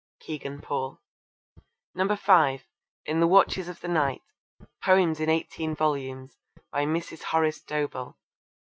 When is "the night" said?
3.81-4.23